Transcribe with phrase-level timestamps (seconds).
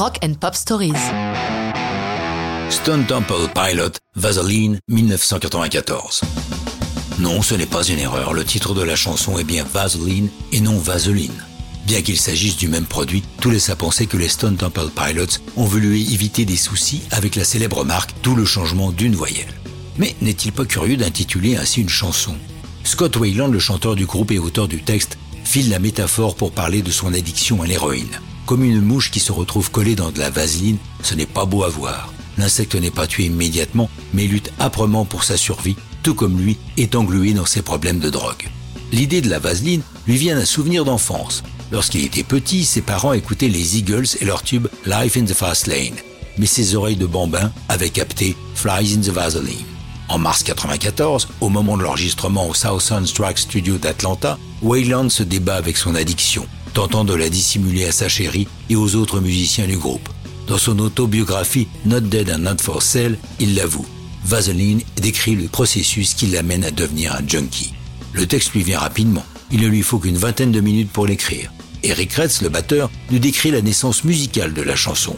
[0.00, 0.94] Rock and Pop Stories.
[2.70, 6.22] Stone Temple Pilot, Vaseline, 1994.
[7.18, 8.32] Non, ce n'est pas une erreur.
[8.32, 11.44] Le titre de la chanson est bien Vaseline et non Vaseline.
[11.84, 15.38] Bien qu'il s'agisse du même produit, tout laisse à penser que les Stone Temple Pilots
[15.58, 19.52] ont voulu éviter des soucis avec la célèbre marque, d'où le changement d'une voyelle.
[19.98, 22.36] Mais n'est-il pas curieux d'intituler ainsi une chanson?
[22.84, 26.80] Scott Wayland, le chanteur du groupe et auteur du texte, file la métaphore pour parler
[26.80, 28.18] de son addiction à l'héroïne.
[28.50, 31.62] Comme une mouche qui se retrouve collée dans de la vaseline, ce n'est pas beau
[31.62, 32.12] à voir.
[32.36, 36.96] L'insecte n'est pas tué immédiatement, mais lutte âprement pour sa survie, tout comme lui est
[36.96, 38.48] englué dans ses problèmes de drogue.
[38.90, 41.44] L'idée de la vaseline lui vient d'un souvenir d'enfance.
[41.70, 45.68] Lorsqu'il était petit, ses parents écoutaient les Eagles et leur tube Life in the Fast
[45.68, 45.94] Lane.
[46.36, 49.64] Mais ses oreilles de bambin avaient capté Flies in the Vaseline.
[50.08, 55.54] En mars 94, au moment de l'enregistrement au Southern Strike Studio d'Atlanta, Wayland se débat
[55.54, 59.76] avec son addiction, tentant de la dissimuler à sa chérie et aux autres musiciens du
[59.76, 60.08] groupe.
[60.46, 63.86] Dans son autobiographie Not Dead and Not For Sale, il l'avoue.
[64.24, 67.72] Vaseline décrit le processus qui l'amène à devenir un junkie.
[68.12, 69.24] Le texte lui vient rapidement.
[69.50, 71.52] Il ne lui faut qu'une vingtaine de minutes pour l'écrire.
[71.82, 75.16] Eric Retz, le batteur, nous décrit la naissance musicale de la chanson.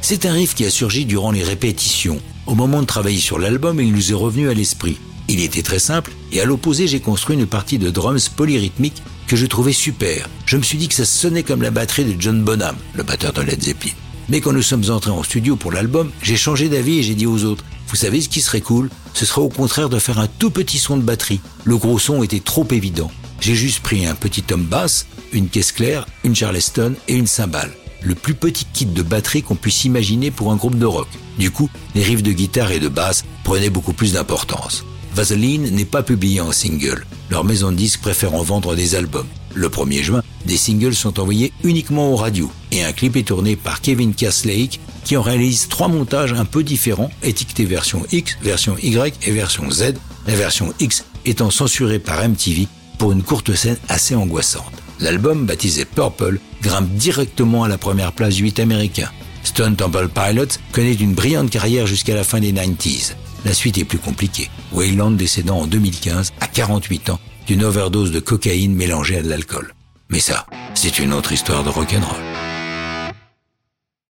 [0.00, 2.20] C'est un riff qui a surgi durant les répétitions.
[2.46, 4.98] Au moment de travailler sur l'album, il nous est revenu à l'esprit.
[5.28, 9.36] Il était très simple, et à l'opposé, j'ai construit une partie de drums polyrythmique que
[9.36, 10.28] je trouvais super.
[10.46, 13.32] Je me suis dit que ça sonnait comme la batterie de John Bonham, le batteur
[13.32, 13.92] de Led Zeppelin.
[14.28, 17.26] Mais quand nous sommes entrés en studio pour l'album, j'ai changé d'avis et j'ai dit
[17.26, 18.90] aux autres, vous savez ce qui serait cool?
[19.12, 21.40] Ce serait au contraire de faire un tout petit son de batterie.
[21.64, 23.10] Le gros son était trop évident.
[23.40, 27.72] J'ai juste pris un petit tom basse, une caisse claire, une charleston et une cymbale.
[28.02, 31.08] Le plus petit kit de batterie qu'on puisse imaginer pour un groupe de rock.
[31.38, 34.84] Du coup, les riffs de guitare et de basse prenaient beaucoup plus d'importance.
[35.14, 39.28] Vaseline n'est pas publié en single, leur maison de disques préférant vendre des albums.
[39.54, 43.54] Le 1er juin, des singles sont envoyés uniquement aux radios et un clip est tourné
[43.54, 48.76] par Kevin Caslake qui en réalise trois montages un peu différents, étiquetés version X, version
[48.82, 49.94] Y et version Z,
[50.26, 52.66] la version X étant censurée par MTV
[52.98, 54.72] pour une courte scène assez angoissante.
[54.98, 59.10] L'album, baptisé Purple, grimpe directement à la première place du 8 américain.
[59.44, 63.12] Stone Temple Pilots connaît une brillante carrière jusqu'à la fin des 90s.
[63.44, 64.50] La suite est plus compliquée.
[64.72, 69.74] Wayland décédant en 2015 à 48 ans d'une overdose de cocaïne mélangée à de l'alcool.
[70.08, 72.33] Mais ça, c'est une autre histoire de rock'n'roll.